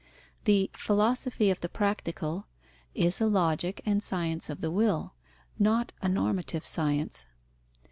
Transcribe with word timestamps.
The 0.45 0.71
Philosophy 0.73 1.51
of 1.51 1.59
the 1.61 1.69
Practical 1.69 2.47
is 2.95 3.21
a 3.21 3.27
logic 3.27 3.83
and 3.85 4.01
science 4.01 4.49
of 4.49 4.59
the 4.59 4.71
will, 4.71 5.13
not 5.59 5.93
a 6.01 6.09
normative 6.09 6.65
science. 6.65 7.27